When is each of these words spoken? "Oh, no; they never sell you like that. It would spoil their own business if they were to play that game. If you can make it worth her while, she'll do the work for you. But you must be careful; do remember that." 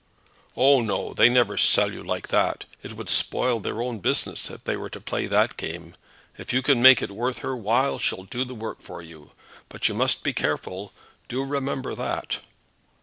"Oh, 0.57 0.81
no; 0.81 1.13
they 1.13 1.29
never 1.29 1.59
sell 1.59 1.93
you 1.93 2.01
like 2.03 2.29
that. 2.29 2.65
It 2.81 2.93
would 2.93 3.07
spoil 3.07 3.59
their 3.59 3.83
own 3.83 3.99
business 3.99 4.49
if 4.49 4.63
they 4.63 4.75
were 4.75 4.89
to 4.89 4.99
play 4.99 5.27
that 5.27 5.57
game. 5.57 5.95
If 6.39 6.51
you 6.51 6.63
can 6.63 6.81
make 6.81 7.03
it 7.03 7.11
worth 7.11 7.37
her 7.45 7.55
while, 7.55 7.99
she'll 7.99 8.23
do 8.23 8.43
the 8.43 8.55
work 8.55 8.81
for 8.81 9.03
you. 9.03 9.33
But 9.69 9.87
you 9.89 9.93
must 9.93 10.23
be 10.23 10.33
careful; 10.33 10.91
do 11.27 11.43
remember 11.43 11.93
that." 11.93 12.39